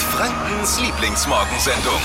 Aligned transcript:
Frankens 0.00 0.80
Lieblingsmorgensendung. 0.80 2.00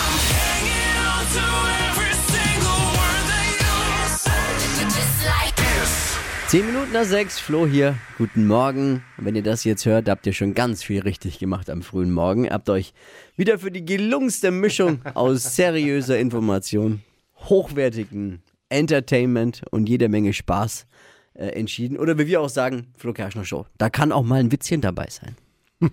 Zehn 6.47 6.65
Minuten 6.67 6.91
nach 6.91 7.05
sechs, 7.05 7.39
Flo 7.39 7.65
hier. 7.65 7.95
Guten 8.17 8.47
Morgen. 8.47 9.03
Wenn 9.17 9.35
ihr 9.35 9.43
das 9.43 9.63
jetzt 9.63 9.85
hört, 9.85 10.09
habt 10.09 10.27
ihr 10.27 10.33
schon 10.33 10.53
ganz 10.53 10.83
viel 10.83 11.01
richtig 11.01 11.39
gemacht 11.39 11.69
am 11.69 11.81
frühen 11.81 12.11
Morgen. 12.11 12.49
Habt 12.49 12.69
euch 12.69 12.93
wieder 13.37 13.59
für 13.59 13.71
die 13.71 13.85
gelungenste 13.85 14.51
Mischung 14.51 14.99
aus 15.13 15.55
seriöser 15.55 16.19
Information, 16.19 17.01
hochwertigen 17.49 18.43
Entertainment 18.69 19.63
und 19.71 19.87
jeder 19.89 20.09
Menge 20.09 20.33
Spaß 20.33 20.85
äh, 21.33 21.47
entschieden. 21.47 21.97
Oder 21.97 22.17
wie 22.17 22.27
wir 22.27 22.41
auch 22.41 22.49
sagen, 22.49 22.87
Flo 22.97 23.13
Kerschner 23.13 23.45
Show. 23.45 23.65
Da 23.77 23.89
kann 23.89 24.11
auch 24.11 24.23
mal 24.23 24.39
ein 24.39 24.51
Witzchen 24.51 24.81
dabei 24.81 25.07
sein. 25.09 25.35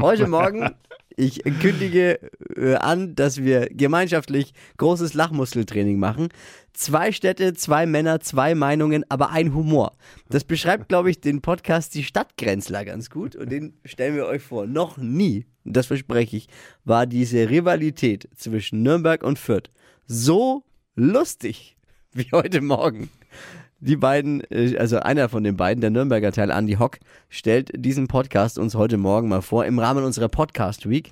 Heute 0.00 0.26
Morgen, 0.26 0.70
ich 1.16 1.42
kündige 1.60 2.18
äh, 2.56 2.74
an, 2.74 3.14
dass 3.14 3.42
wir 3.42 3.68
gemeinschaftlich 3.70 4.52
großes 4.76 5.14
Lachmuskeltraining 5.14 5.98
machen. 5.98 6.28
Zwei 6.72 7.12
Städte, 7.12 7.52
zwei 7.54 7.86
Männer, 7.86 8.20
zwei 8.20 8.54
Meinungen, 8.54 9.04
aber 9.08 9.30
ein 9.30 9.54
Humor. 9.54 9.92
Das 10.28 10.44
beschreibt, 10.44 10.88
glaube 10.88 11.10
ich, 11.10 11.20
den 11.20 11.42
Podcast 11.42 11.94
Die 11.94 12.04
Stadtgrenzler 12.04 12.84
ganz 12.84 13.10
gut 13.10 13.36
und 13.36 13.50
den 13.50 13.74
stellen 13.84 14.16
wir 14.16 14.26
euch 14.26 14.42
vor. 14.42 14.66
Noch 14.66 14.96
nie, 14.96 15.46
das 15.64 15.86
verspreche 15.86 16.36
ich, 16.36 16.48
war 16.84 17.06
diese 17.06 17.50
Rivalität 17.50 18.28
zwischen 18.36 18.82
Nürnberg 18.82 19.22
und 19.22 19.38
Fürth 19.38 19.70
so 20.06 20.64
lustig 20.94 21.76
wie 22.12 22.28
heute 22.32 22.60
Morgen. 22.60 23.10
Die 23.84 23.96
beiden, 23.96 24.44
äh, 24.52 24.76
also 24.78 25.00
einer 25.00 25.28
von 25.28 25.42
den 25.42 25.56
beiden, 25.56 25.80
der 25.80 25.90
Nürnberger 25.90 26.30
Teil, 26.30 26.50
Andy 26.50 26.74
Hock, 26.74 26.98
stellt 27.28 27.72
diesen 27.74 28.06
Podcast 28.06 28.56
uns 28.56 28.76
heute 28.76 28.96
Morgen 28.96 29.28
mal 29.28 29.42
vor 29.42 29.64
im 29.64 29.80
Rahmen 29.80 30.04
unserer 30.04 30.28
Podcast 30.28 30.88
Week. 30.88 31.10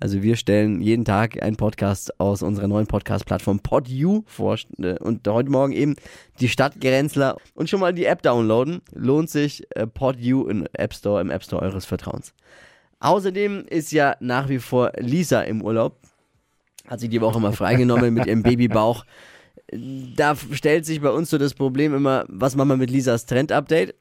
Also 0.00 0.22
wir 0.22 0.36
stellen 0.36 0.80
jeden 0.80 1.04
Tag 1.04 1.42
einen 1.42 1.56
Podcast 1.56 2.18
aus 2.18 2.42
unserer 2.42 2.68
neuen 2.68 2.86
Podcast-Plattform 2.86 3.60
PodU 3.60 4.22
vor 4.24 4.56
äh, 4.78 4.98
und 4.98 5.28
heute 5.28 5.50
Morgen 5.50 5.74
eben 5.74 5.94
die 6.40 6.48
Stadtgrenzler 6.48 7.36
und 7.54 7.68
schon 7.68 7.80
mal 7.80 7.92
die 7.92 8.06
App 8.06 8.22
downloaden. 8.22 8.80
Lohnt 8.94 9.28
sich 9.28 9.64
äh, 9.76 9.86
PodU 9.86 10.48
im 10.48 10.66
App 10.72 10.94
Store, 10.94 11.20
im 11.20 11.30
App 11.30 11.44
Store 11.44 11.60
eures 11.60 11.84
Vertrauens. 11.84 12.32
Außerdem 12.98 13.66
ist 13.68 13.92
ja 13.92 14.16
nach 14.20 14.48
wie 14.48 14.58
vor 14.58 14.92
Lisa 14.96 15.42
im 15.42 15.60
Urlaub. 15.60 15.98
Hat 16.88 17.00
sich 17.00 17.10
die 17.10 17.20
Woche 17.20 17.40
mal 17.40 17.52
freigenommen 17.52 18.14
mit 18.14 18.24
ihrem 18.24 18.42
Babybauch 18.42 19.04
da 19.72 20.36
stellt 20.52 20.86
sich 20.86 21.00
bei 21.00 21.10
uns 21.10 21.30
so 21.30 21.38
das 21.38 21.54
Problem 21.54 21.94
immer, 21.94 22.24
was 22.28 22.54
machen 22.56 22.68
wir 22.68 22.76
mit 22.76 22.90
Lisas 22.90 23.26
Trend-Update? 23.26 23.94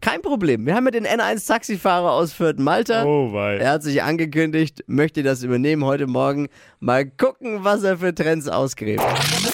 Kein 0.00 0.20
Problem. 0.22 0.66
Wir 0.66 0.74
haben 0.74 0.84
ja 0.86 0.90
den 0.90 1.06
N1-Taxifahrer 1.06 2.10
aus 2.12 2.32
Fürth 2.32 2.58
Malta. 2.58 3.04
Oh, 3.04 3.32
wei. 3.32 3.56
Er 3.56 3.70
hat 3.72 3.82
sich 3.82 4.02
angekündigt, 4.02 4.82
möchte 4.86 5.22
das 5.22 5.42
übernehmen 5.42 5.84
heute 5.84 6.06
Morgen. 6.06 6.48
Mal 6.80 7.06
gucken, 7.06 7.64
was 7.64 7.84
er 7.84 7.98
für 7.98 8.14
Trends 8.14 8.48
ausgräbt. 8.48 9.00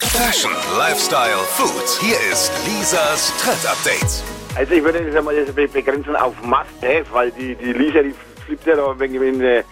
Fashion, 0.03 0.51
Lifestyle, 0.79 1.37
Food. 1.47 2.01
Hier 2.01 2.17
ist 2.33 2.51
Lisas 2.67 3.33
Trend 3.43 3.65
Update. 3.67 4.23
Also 4.57 4.75
ich 4.75 4.83
würde 4.83 4.99
jetzt 4.99 5.73
begrenzen 5.73 6.17
auf 6.17 6.35
Must-Have, 6.43 7.05
weil 7.13 7.31
die, 7.33 7.55
die 7.55 7.73
Lisa, 7.73 8.03
die 8.03 8.15
flippt 8.47 8.67
ja 8.67 8.77
da 8.77 8.99
wegen 8.99 9.23
in 9.23 9.41
äh, 9.41 9.63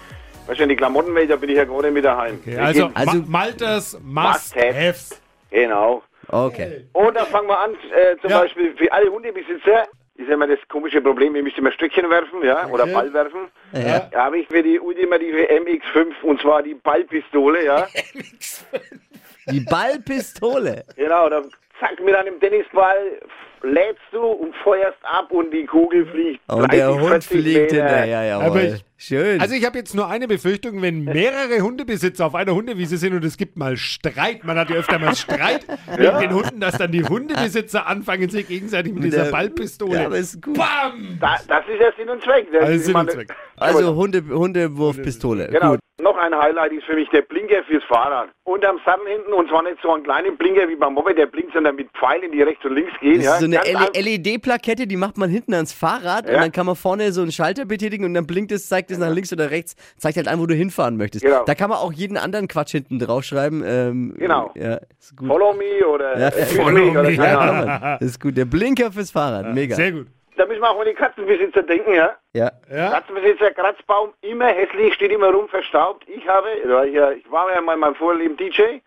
wahrscheinlich 0.47 0.77
die 0.77 0.79
Klamottenwelt, 0.81 1.31
da 1.31 1.37
bin 1.37 1.51
ich 1.51 1.57
ja 1.57 1.65
gerade 1.65 1.91
mit 1.91 2.05
daheim. 2.05 2.39
Okay, 2.41 2.57
also, 2.57 2.91
Also- 2.95 3.19
Ma 3.19 3.25
Malters 3.27 3.99
Must-Have. 4.03 4.67
Must-Haves. 4.67 5.21
Genau. 5.51 6.03
Okay. 6.29 6.87
Und 6.93 7.17
dann 7.17 7.27
fangen 7.27 7.49
wir 7.49 7.59
an, 7.59 7.71
äh, 7.75 8.17
zum 8.21 8.31
Ja. 8.31 8.41
Beispiel 8.41 8.75
für 8.77 8.91
alle 8.93 9.11
Hundebesitzer, 9.11 9.87
ist 10.17 10.27
ja 10.29 10.35
immer 10.35 10.47
das 10.49 10.59
komische 10.69 11.01
Problem, 11.01 11.35
ihr 11.37 11.43
müsst 11.43 11.57
immer 11.59 11.71
Stöckchen 11.73 12.11
werfen, 12.11 12.43
ja, 12.43 12.67
oder 12.69 12.87
Ball 12.87 13.13
werfen. 13.15 13.49
Ja. 13.73 14.01
Da 14.11 14.25
habe 14.25 14.41
ich 14.41 14.49
für 14.49 14.63
die 14.63 14.79
ultimative 14.81 15.49
MX5 15.49 16.13
und 16.23 16.41
zwar 16.41 16.63
die 16.63 16.75
Ballpistole, 16.75 17.65
ja. 17.65 17.87
Die 19.51 19.61
Ballpistole. 19.61 20.85
genau, 20.97 21.29
dann 21.31 21.51
zack, 21.81 21.99
mit 22.05 22.15
einem 22.15 22.39
Tennisball 22.39 23.19
lädst 23.63 24.03
du 24.13 24.21
und 24.21 24.55
feuerst 24.57 24.99
ab 25.03 25.31
und 25.31 25.51
die 25.53 25.65
Kugel 25.65 26.07
fliegt. 26.07 26.41
Und 26.49 26.71
der 26.73 26.89
30, 26.89 27.01
Hund 27.01 27.25
40 27.25 27.29
fliegt 27.31 27.73
Meter. 27.73 27.75
hinterher, 27.89 28.35
Aber 28.37 28.45
jawohl. 28.45 28.61
ich- 28.75 28.85
Schön. 29.01 29.41
Also 29.41 29.55
ich 29.55 29.65
habe 29.65 29.79
jetzt 29.79 29.95
nur 29.95 30.09
eine 30.09 30.27
Befürchtung, 30.27 30.83
wenn 30.83 31.05
mehrere 31.05 31.61
Hundebesitzer 31.61 32.27
auf 32.27 32.35
einer 32.35 32.53
Hundewiese 32.53 32.97
sind 32.97 33.15
und 33.15 33.25
es 33.25 33.37
gibt 33.37 33.57
mal 33.57 33.77
Streit, 33.77 34.43
man 34.43 34.59
hat 34.59 34.71
ja 34.71 34.77
öfter 34.77 34.99
mal 34.99 35.15
Streit 35.15 35.65
wegen 35.97 36.19
den 36.19 36.35
Hunden, 36.35 36.59
dass 36.59 36.77
dann 36.79 36.91
die 36.91 37.05
Hundebesitzer 37.05 37.87
anfangen, 37.87 38.29
sich 38.29 38.49
gegenseitig 38.49 38.93
mit 38.93 39.05
dieser 39.05 39.25
der- 39.27 39.31
Ballpistole. 39.31 40.01
Ja, 40.01 40.07
aber 40.07 40.19
ist 40.19 40.43
gut. 40.43 40.55
Bam! 40.59 41.17
Da, 41.21 41.37
das 41.47 41.65
ist 41.69 41.81
ja 41.81 41.93
Sinn 41.97 42.09
und 42.09 42.23
Zweck. 42.25 42.49
Das 42.53 42.65
Also 42.65 42.85
Sinn 42.85 42.97
und 42.97 43.11
Zweck. 43.13 43.29
Also 43.61 43.97
Hunde, 43.97 44.23
Hundewurfpistole. 44.29 45.49
Genau. 45.49 45.71
Gut. 45.73 45.81
Noch 46.01 46.17
ein 46.17 46.33
Highlight 46.33 46.71
ist 46.73 46.85
für 46.85 46.95
mich 46.95 47.09
der 47.11 47.23
Blinker 47.23 47.65
fürs 47.67 47.83
Fahrrad. 47.89 48.29
Unterm 48.45 48.79
Sattel 48.87 49.09
hinten 49.09 49.33
und 49.33 49.49
zwar 49.49 49.65
nicht 49.65 49.79
so 49.83 49.93
einen 49.93 50.05
kleinen 50.05 50.37
Blinker 50.37 50.69
wie 50.69 50.77
beim 50.77 50.95
Moped, 50.95 51.19
der 51.19 51.27
blinkt, 51.27 51.53
sondern 51.55 51.75
mit 51.75 51.89
Pfeilen, 51.99 52.31
die 52.31 52.41
rechts 52.41 52.65
und 52.65 52.77
links 52.77 52.93
gehen. 53.01 53.17
Das 53.17 53.25
ja. 53.25 53.33
ist 53.35 53.41
so 53.41 53.47
eine 53.47 53.91
LED-Plakette, 54.01 54.87
die 54.87 54.97
macht 54.97 55.19
man 55.19 55.29
hinten 55.29 55.55
ans 55.55 55.73
Fahrrad 55.73 56.27
und 56.27 56.35
Ja. 56.35 56.41
dann 56.41 56.53
kann 56.53 56.67
man 56.67 56.77
vorne 56.77 57.11
so 57.11 57.23
einen 57.23 57.33
Schalter 57.33 57.65
betätigen 57.65 58.05
und 58.05 58.15
dann 58.15 58.29
blinkt 58.29 58.53
es, 58.53 58.69
zeigt 58.69 58.88
es 58.91 58.99
nach 58.99 59.11
links 59.11 59.33
oder 59.33 59.51
rechts, 59.51 59.77
zeigt 59.97 60.17
halt 60.17 60.29
an, 60.29 60.41
wo 60.41 60.47
du 60.47 60.55
hinfahren 60.55 60.97
möchtest. 60.97 61.25
Genau. 61.25 61.45
Da 61.45 61.55
kann 61.55 61.71
man 61.71 61.79
auch 61.79 61.93
jeden 61.93 62.17
anderen 62.17 62.49
Quatsch 62.49 62.73
hinten 62.73 62.99
draufschreiben. 62.99 63.63
Ähm, 63.67 64.15
Genau. 64.19 64.53
Ja, 64.55 64.79
ist 64.99 65.17
gut. 65.17 65.29
Follow 65.29 65.53
me 65.55 65.87
oder 65.87 66.19
Ja, 66.19 66.31
follow 66.57 66.93
me 66.93 67.01
oder 67.01 67.11
Ja, 67.11 67.95
ist 68.01 68.21
gut. 68.21 68.37
Der 68.37 68.45
Blinker 68.45 68.91
fürs 68.93 69.11
Fahrrad. 69.11 69.55
Mega. 69.55 69.75
Sehr 69.77 69.93
gut. 69.93 70.07
Da 70.37 70.47
müssen 70.47 70.61
wir 70.61 70.71
auch 70.71 70.79
an 70.79 70.87
die 70.87 70.95
Katzenbesitzer 70.95 71.65
denken, 71.65 71.95
ja. 71.95 72.15
Ja. 72.33 72.53
Ja? 72.71 72.91
Katzenbesitzer, 72.91 73.51
Kratzbaum, 73.51 74.11
immer 74.21 74.47
hässlich, 74.47 74.95
steht 74.95 75.11
immer 75.11 75.31
rum, 75.33 75.49
verstaubt. 75.49 76.05
Ich 76.09 76.27
habe, 76.29 76.47
weil 76.65 76.89
ich, 76.91 77.31
war 77.31 77.53
ja 77.53 77.61
mal 77.61 77.75
in 77.75 77.81
meinem 77.81 77.97
Vorleben 77.97 78.37
DJ. 78.37 78.79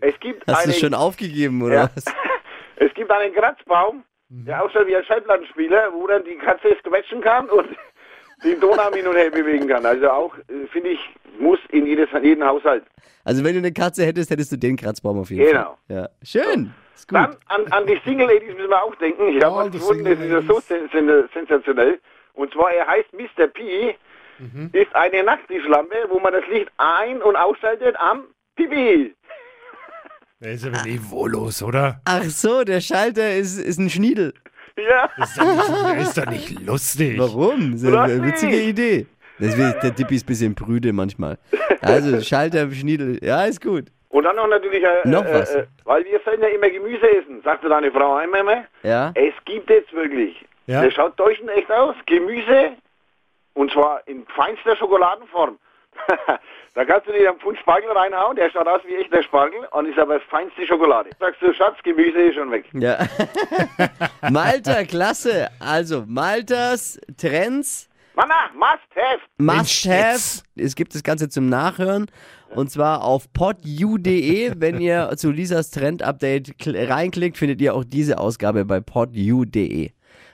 Es 0.00 0.18
gibt 0.18 0.44
Hast 0.48 0.66
du 0.66 0.72
schon 0.72 0.94
aufgegeben, 0.94 1.62
oder 1.62 1.74
Ja. 1.74 1.90
was? 1.94 2.04
es 2.76 2.92
gibt 2.94 3.10
einen 3.12 3.32
Kratzbaum, 3.32 4.02
der 4.28 4.62
ausschaut 4.62 4.88
wie 4.88 4.96
ein 4.96 5.04
Schallplattenspieler, 5.04 5.92
wo 5.92 6.06
dann 6.08 6.24
die 6.24 6.34
Katze 6.36 6.68
es 6.76 6.82
quetschen 6.82 7.20
kann 7.20 7.48
und 7.48 7.68
den 8.44 8.60
Donau 8.60 8.92
hin 8.92 9.06
und 9.06 9.16
her 9.16 9.30
bewegen 9.30 9.68
kann. 9.68 9.84
Also 9.86 10.08
auch, 10.10 10.36
äh, 10.38 10.66
finde 10.72 10.90
ich, 10.90 11.00
muss 11.40 11.58
in 11.70 11.86
jedes, 11.86 12.08
jeden 12.22 12.44
Haushalt. 12.44 12.84
Also 13.24 13.44
wenn 13.44 13.52
du 13.54 13.58
eine 13.58 13.72
Katze 13.72 14.04
hättest, 14.04 14.30
hättest 14.30 14.52
du 14.52 14.56
den 14.56 14.76
Kratzbaum 14.76 15.20
auf 15.20 15.30
jeden 15.30 15.46
Genau. 15.46 15.76
Fall. 15.88 15.96
Ja. 15.96 16.08
Schön. 16.22 16.72
Ist 16.94 17.08
gut. 17.08 17.16
Dann 17.18 17.36
an, 17.46 17.66
an 17.72 17.86
die 17.86 18.00
Single 18.04 18.26
Ladies 18.26 18.54
müssen 18.56 18.70
wir 18.70 18.82
auch 18.82 18.94
denken. 18.96 19.28
Ich 19.28 19.42
habe 19.44 19.54
Oh, 19.54 19.58
was 19.58 19.70
die 19.70 19.78
gefunden, 19.78 20.04
das 20.04 20.18
ist 20.18 20.30
ja 20.30 20.42
so 20.42 20.60
sen 20.60 20.88
sen 20.92 21.28
sensationell. 21.34 22.00
Und 22.34 22.52
zwar, 22.52 22.72
er 22.72 22.86
heißt 22.86 23.08
Mr. 23.12 23.46
P, 23.48 23.94
Mhm. 24.40 24.70
ist 24.72 24.94
eine 24.94 25.24
Nachttischlampe, 25.24 25.96
wo 26.10 26.20
man 26.20 26.32
das 26.32 26.44
Licht 26.48 26.70
ein- 26.76 27.20
und 27.22 27.34
ausschaltet 27.34 27.96
am 27.98 28.22
Pipi. 28.54 29.12
Der 30.40 30.52
ist 30.52 30.64
aber 30.64 30.82
niveaulos, 30.84 31.60
oder? 31.64 32.00
Ach 32.04 32.22
so, 32.22 32.62
der 32.62 32.80
Schalter 32.80 33.34
ist, 33.34 33.58
ist 33.58 33.78
ein 33.78 33.90
Schniedel. 33.90 34.32
Ja, 34.78 35.10
Das 35.18 35.30
ist 35.30 35.38
doch 35.38 35.44
nicht, 35.46 35.84
der 35.86 35.98
ist 35.98 36.18
doch 36.18 36.26
nicht 36.26 36.60
lustig. 36.66 37.18
Warum? 37.18 37.72
Das 37.72 37.82
ist 37.82 37.94
eine 37.94 38.24
witzige? 38.24 38.56
Idee. 38.60 39.06
Deswegen, 39.40 39.74
der 39.82 39.94
Tippi 39.94 40.16
ist 40.16 40.24
ein 40.24 40.26
bisschen 40.26 40.54
prüde 40.54 40.92
manchmal. 40.92 41.38
Also 41.80 42.20
Schalter, 42.22 42.70
Schniedel, 42.72 43.18
ja, 43.24 43.44
ist 43.44 43.60
gut. 43.62 43.86
und 44.08 44.24
dann 44.24 44.34
noch 44.36 44.48
natürlich, 44.48 44.82
äh, 44.82 45.06
Noch 45.06 45.24
äh, 45.24 45.34
was? 45.34 45.54
Äh, 45.54 45.66
weil 45.84 46.04
wir 46.04 46.20
sollen 46.24 46.40
ja 46.40 46.48
immer 46.48 46.68
Gemüse 46.70 47.08
essen, 47.18 47.40
sagte 47.44 47.68
deine 47.68 47.90
Frau 47.92 48.14
einmal 48.16 48.42
mal. 48.42 48.66
Ja. 48.82 49.12
Es 49.14 49.34
gibt 49.44 49.70
jetzt 49.70 49.92
wirklich, 49.92 50.44
Ja. 50.66 50.82
der 50.82 50.90
schaut 50.90 51.16
täuschend 51.16 51.50
echt 51.50 51.70
aus, 51.70 51.94
Gemüse, 52.06 52.72
und 53.54 53.70
zwar 53.72 54.00
in 54.06 54.24
feinster 54.34 54.74
Schokoladenform. 54.76 55.58
da 56.78 56.84
kannst 56.84 57.08
du 57.08 57.12
dir 57.12 57.28
einen 57.30 57.40
Pfund 57.40 57.58
Spargel 57.58 57.90
reinhauen, 57.90 58.36
der 58.36 58.48
schaut 58.50 58.68
aus 58.68 58.80
wie 58.86 58.94
echter 58.94 59.20
Spargel 59.24 59.58
und 59.72 59.86
ist 59.86 59.98
aber 59.98 60.20
feinste 60.20 60.64
Schokolade. 60.64 61.10
Sagst 61.18 61.42
du, 61.42 61.52
Schatz, 61.52 61.76
Gemüse 61.82 62.20
ist 62.20 62.36
schon 62.36 62.52
weg. 62.52 62.66
Ja. 62.72 62.98
Malta, 64.30 64.84
klasse. 64.84 65.48
Also, 65.58 66.04
Maltas 66.06 67.00
Trends 67.16 67.88
Mama, 68.14 68.34
must 68.54 68.96
have. 68.96 69.20
Must 69.38 69.88
Have. 69.88 70.42
Es 70.56 70.74
gibt 70.74 70.94
das 70.94 71.02
Ganze 71.04 71.28
zum 71.28 71.48
Nachhören. 71.48 72.06
Und 72.54 72.70
zwar 72.70 73.04
auf 73.04 73.32
podu.de. 73.32 74.54
Wenn 74.56 74.80
ihr 74.80 75.10
zu 75.16 75.30
Lisas 75.30 75.70
Trend-Update 75.70 76.56
kl- 76.60 76.88
reinklickt, 76.88 77.36
findet 77.36 77.60
ihr 77.60 77.74
auch 77.74 77.84
diese 77.84 78.18
Ausgabe 78.18 78.64
bei 78.64 78.80
podu.de, 78.80 79.90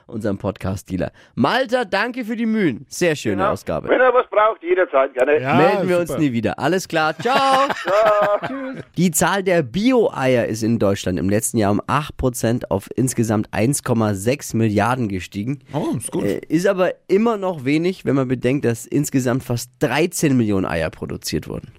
unserem 0.07 0.37
Podcast-Dealer. 0.37 1.11
Malta, 1.35 1.85
danke 1.85 2.25
für 2.25 2.35
die 2.35 2.45
Mühen. 2.45 2.85
Sehr 2.89 3.15
schöne 3.15 3.43
Ja. 3.43 3.51
Ausgabe. 3.51 3.87
Wenn 3.89 4.01
er 4.01 4.13
was 4.13 4.25
braucht, 4.29 4.61
jederzeit 4.63 5.13
gerne. 5.13 5.41
Ja, 5.41 5.55
Melden 5.55 5.89
wir 5.89 5.99
uns 5.99 6.09
super. 6.09 6.21
nie 6.21 6.31
wieder. 6.33 6.59
Alles 6.59 6.87
klar. 6.87 7.15
Ciao. 7.17 7.67
Tschüss. 8.47 8.83
Die 8.97 9.11
Zahl 9.11 9.43
der 9.43 9.63
Bio-Eier 9.63 10.45
ist 10.45 10.63
in 10.63 10.79
Deutschland 10.79 11.19
im 11.19 11.29
letzten 11.29 11.57
Jahr 11.57 11.71
um 11.71 11.81
8% 11.81 12.65
auf 12.69 12.87
insgesamt 12.95 13.49
1,6 13.51 14.55
Milliarden 14.55 15.07
gestiegen. 15.09 15.59
Oh, 15.73 15.95
ist 15.97 16.11
gut. 16.11 16.23
Äh, 16.23 16.41
Ist 16.47 16.67
aber 16.67 16.93
immer 17.07 17.37
noch 17.37 17.65
wenig, 17.65 18.05
wenn 18.05 18.15
man 18.15 18.27
bedenkt, 18.27 18.65
dass 18.65 18.85
insgesamt 18.85 19.43
fast 19.43 19.71
13 19.79 20.35
Millionen 20.37 20.65
Eier 20.65 20.89
produziert 20.89 21.47
wurden. 21.47 21.71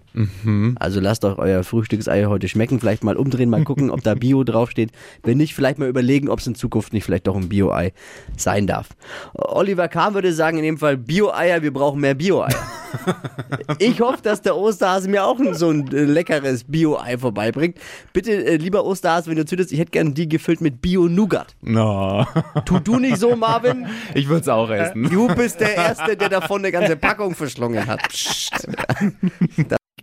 Also 0.79 1.01
lasst 1.01 1.25
euch 1.25 1.39
euer 1.39 1.63
Frühstücksei 1.63 2.25
heute 2.25 2.49
schmecken. 2.49 2.81
Vielleicht 2.81 3.05
mal 3.05 3.17
umdrehen, 3.17 3.51
mal 3.51 3.65
gucken, 3.65 3.91
ob 3.91 4.03
da 4.03 4.15
Bio 4.15 4.45
draufsteht. 4.45 4.91
Wenn 5.23 5.39
nicht, 5.39 5.55
vielleicht 5.55 5.79
mal 5.79 5.89
überlegen, 5.89 6.29
ob 6.29 6.39
es 6.39 6.47
in 6.47 6.55
Zukunft 6.55 6.93
nicht 6.93 7.05
vielleicht 7.05 7.27
doch 7.27 7.37
ein 7.37 7.49
Bio-Ei 7.49 7.93
sein 8.37 8.67
darf. 8.67 8.89
Oliver 9.35 9.89
Kahn 9.89 10.15
würde 10.15 10.33
sagen, 10.33 10.59
in 10.59 10.65
dem 10.65 10.79
Fall 10.79 10.97
Bio-Eier, 10.97 11.63
wir 11.63 11.73
brauchen 11.73 12.01
mehr 12.01 12.15
Bio-Eier. 12.15 12.55
Ich 13.79 14.01
hoffe, 14.01 14.23
dass 14.23 14.43
der 14.43 14.57
Osterhase 14.57 15.09
mir 15.09 15.25
auch 15.25 15.39
so 15.53 15.71
ein 15.71 15.93
äh, 15.93 16.05
leckeres 16.05 16.65
Bio-Ei 16.65 17.19
vorbeibringt. 17.19 17.77
Bitte, 18.13 18.33
äh, 18.33 18.57
lieber 18.57 18.85
Osterhase, 18.85 19.29
wenn 19.29 19.37
du 19.37 19.45
zündest, 19.45 19.73
ich 19.73 19.79
hätte 19.79 19.91
gern 19.91 20.15
die 20.15 20.29
gefüllt 20.29 20.61
mit 20.61 20.81
Bio-Nougat. 20.81 21.57
No. 21.63 22.27
Tu 22.65 22.79
du 22.79 22.99
nicht 22.99 23.19
so, 23.19 23.37
Marvin. 23.37 23.87
Ich 24.15 24.29
würde 24.29 24.43
es 24.43 24.49
auch 24.49 24.71
essen. 24.71 25.05
Du 25.11 25.29
bist 25.29 25.61
der 25.61 25.75
Erste, 25.75 26.17
der 26.17 26.29
davon 26.29 26.61
eine 26.61 26.73
ganze 26.73 26.97
Packung 26.97 27.35
verschlungen 27.35 27.87
hat. 27.87 28.09
Psst. 28.09 28.67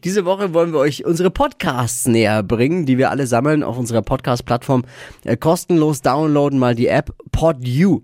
Diese 0.04 0.26
Woche 0.26 0.54
wollen 0.54 0.74
wir 0.74 0.80
euch 0.80 1.06
unsere 1.06 1.32
Podcasts 1.32 2.08
näher 2.08 2.44
bringen, 2.44 2.86
die 2.86 2.98
wir 2.98 3.10
alle 3.10 3.26
sammeln 3.26 3.64
auf 3.64 3.78
unserer 3.78 4.02
Podcast-Plattform. 4.02 4.84
Äh, 5.24 5.38
kostenlos 5.38 6.02
downloaden 6.02 6.60
mal 6.60 6.76
die 6.76 6.88
App 6.88 7.14
PodU. 7.32 8.02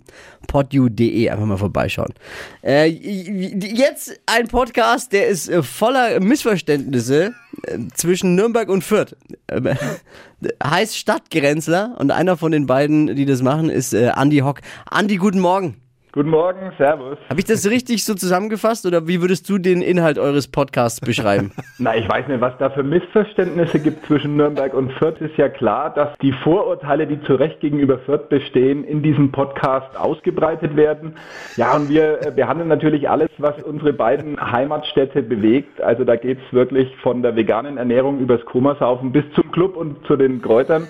PodU.de, 0.48 1.30
einfach 1.30 1.46
mal 1.46 1.58
vorbeischauen. 1.58 2.14
Äh, 2.64 2.86
jetzt 2.86 4.20
ein 4.26 4.48
Podcast, 4.48 5.12
der 5.12 5.28
ist 5.28 5.50
äh, 5.50 5.62
voller 5.62 6.20
Missverständnisse 6.22 7.34
zwischen 7.94 8.36
Nürnberg 8.36 8.70
und 8.70 8.84
Fürth. 8.84 9.16
Äh, 9.48 9.76
heißt 10.64 10.96
Stadtgrenzler 10.98 11.96
und 12.00 12.12
einer 12.12 12.38
von 12.38 12.52
den 12.52 12.66
beiden, 12.66 13.16
die 13.16 13.26
das 13.26 13.42
machen, 13.42 13.70
ist 13.70 13.94
äh, 13.94 14.10
Andi 14.10 14.40
Hock. 14.40 14.62
Andi, 14.90 15.18
guten 15.18 15.40
Morgen. 15.40 15.76
Guten 16.12 16.32
Morgen, 16.32 16.72
Servus. 16.80 17.20
Habe 17.30 17.40
ich 17.40 17.46
das 17.46 17.70
richtig 17.70 18.04
so 18.04 18.16
zusammengefasst 18.16 18.88
oder 18.88 19.08
wie 19.08 19.22
würdest 19.22 19.48
du 19.48 19.60
den 19.60 19.84
Inhalt 19.84 20.18
eures 20.18 20.48
Podcasts 20.48 21.00
beschreiben? 21.00 21.52
Na, 21.78 21.96
ich 21.96 22.10
weiß 22.10 22.28
nicht, 22.28 22.42
was 22.42 22.54
da 22.58 22.72
für 22.72 22.82
Missverständnisse 22.82 23.80
gibt 23.80 24.08
zwischen 24.08 24.36
Nürnberg 24.36 24.74
und 24.74 24.92
Fürth. 24.94 25.22
Ist 25.22 25.38
ja 25.38 25.50
klar, 25.50 25.94
dass 25.94 26.18
die 26.18 26.32
Vorurteile, 26.32 27.06
die 27.06 27.22
zu 27.26 27.36
Recht 27.36 27.60
gegenüber 27.60 28.00
Fürth 28.00 28.28
bestehen, 28.28 28.86
in 28.86 29.04
diesem 29.04 29.32
Podcast 29.32 29.96
ausgebreitet 29.96 30.76
werden. 30.76 31.14
Ja, 31.58 31.76
und 31.76 31.90
wir 31.90 32.26
äh, 32.26 32.32
behandeln 32.32 32.70
natürlich 32.70 33.08
alles, 33.08 33.30
was 33.38 33.62
unsere 33.62 33.94
beiden 33.94 34.42
Heimatstädte 34.42 35.22
bewegt. 35.22 35.80
Also 35.80 36.06
da 36.06 36.16
geht's 36.16 36.42
wirklich 36.50 36.90
von 37.04 37.22
der 37.22 37.36
veganen 37.36 37.78
Ernährung 37.78 38.20
übers 38.20 38.44
Komasaufen 38.46 39.12
bis 39.12 39.26
zum 39.36 39.52
Club 39.52 39.78
und 39.78 40.04
zu 40.08 40.16
den 40.16 40.42
Kräutern. 40.42 40.88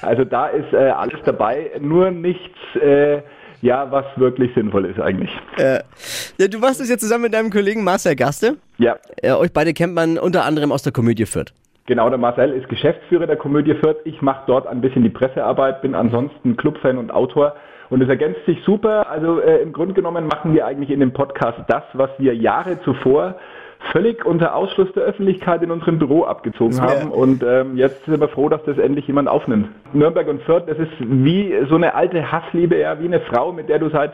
Also 0.00 0.24
da 0.24 0.46
ist 0.46 0.72
äh, 0.72 0.90
alles 0.90 1.18
dabei, 1.24 1.72
nur 1.80 2.12
nichts... 2.12 2.56
Äh, 2.80 3.22
ja, 3.62 3.90
was 3.90 4.04
wirklich 4.16 4.52
sinnvoll 4.54 4.86
ist 4.86 5.00
eigentlich. 5.00 5.30
Äh, 5.58 5.80
ja, 6.38 6.48
du 6.48 6.58
machst 6.58 6.80
das 6.80 6.88
jetzt 6.88 7.02
zusammen 7.02 7.24
mit 7.24 7.34
deinem 7.34 7.50
Kollegen 7.50 7.84
Marcel 7.84 8.16
Gaste. 8.16 8.56
Ja. 8.78 8.96
Äh, 9.22 9.32
euch 9.32 9.52
beide 9.52 9.74
kennt 9.74 9.94
man 9.94 10.18
unter 10.18 10.44
anderem 10.44 10.72
aus 10.72 10.82
der 10.82 10.92
Komödie 10.92 11.26
Fürth. 11.26 11.52
Genau, 11.86 12.08
der 12.08 12.18
Marcel 12.18 12.52
ist 12.52 12.68
Geschäftsführer 12.68 13.26
der 13.26 13.36
Komödie 13.36 13.74
Fürth. 13.74 13.98
Ich 14.04 14.22
mache 14.22 14.44
dort 14.46 14.66
ein 14.66 14.80
bisschen 14.80 15.02
die 15.02 15.10
Pressearbeit, 15.10 15.82
bin 15.82 15.94
ansonsten 15.94 16.56
Clubfan 16.56 16.98
und 16.98 17.10
Autor. 17.10 17.54
Und 17.90 18.00
es 18.00 18.08
ergänzt 18.08 18.40
sich 18.46 18.58
super. 18.64 19.10
Also 19.10 19.40
äh, 19.40 19.60
im 19.60 19.72
Grunde 19.72 19.94
genommen 19.94 20.26
machen 20.26 20.54
wir 20.54 20.66
eigentlich 20.66 20.90
in 20.90 21.00
dem 21.00 21.12
Podcast 21.12 21.58
das, 21.66 21.82
was 21.92 22.10
wir 22.18 22.34
Jahre 22.34 22.80
zuvor 22.82 23.34
völlig 23.92 24.24
unter 24.24 24.54
Ausschluss 24.54 24.92
der 24.94 25.04
Öffentlichkeit 25.04 25.62
in 25.62 25.70
unserem 25.70 25.98
Büro 25.98 26.24
abgezogen 26.24 26.80
haben. 26.80 27.10
Und 27.10 27.42
ähm, 27.42 27.76
jetzt 27.76 28.04
sind 28.04 28.20
wir 28.20 28.28
froh, 28.28 28.48
dass 28.48 28.62
das 28.64 28.78
endlich 28.78 29.06
jemand 29.06 29.28
aufnimmt. 29.28 29.68
Nürnberg 29.92 30.28
und 30.28 30.42
Fürth, 30.42 30.64
das 30.68 30.78
ist 30.78 30.92
wie 31.00 31.52
so 31.68 31.76
eine 31.76 31.94
alte 31.94 32.30
Hassliebe, 32.30 32.78
ja, 32.78 33.00
wie 33.00 33.06
eine 33.06 33.20
Frau, 33.20 33.52
mit 33.52 33.68
der 33.68 33.78
du 33.78 33.88
seit 33.90 34.12